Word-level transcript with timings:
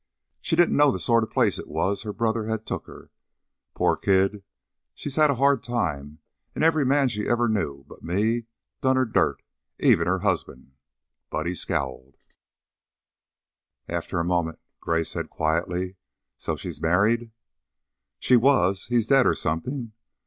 She 0.41 0.55
didn't 0.55 0.77
know 0.77 0.89
the 0.89 0.99
sort 0.99 1.23
of 1.23 1.29
place 1.29 1.59
it 1.59 1.67
was 1.67 2.01
her 2.01 2.11
brother 2.11 2.45
had 2.45 2.65
took 2.65 2.87
her. 2.87 3.11
Pore 3.75 3.95
kid! 3.97 4.43
She's 4.95 5.15
had 5.15 5.29
a 5.29 5.35
hard 5.35 5.61
time, 5.61 6.21
an' 6.55 6.63
every 6.63 6.83
man 6.83 7.07
she 7.07 7.29
ever 7.29 7.47
knew, 7.47 7.83
but 7.87 8.01
me, 8.03 8.47
done 8.81 8.95
her 8.95 9.05
dirt. 9.05 9.43
Even 9.77 10.07
her 10.07 10.21
husband." 10.25 10.71
Buddy 11.29 11.53
scowled. 11.53 12.17
After 13.87 14.19
a 14.19 14.25
moment 14.25 14.57
Gray 14.79 15.03
said, 15.03 15.29
quietly, 15.29 15.97
"So, 16.35 16.55
she's 16.55 16.81
married?" 16.81 17.29
"She 18.17 18.35
was. 18.35 18.87
He's 18.87 19.05
dead, 19.05 19.27
or 19.27 19.35
something. 19.35 19.91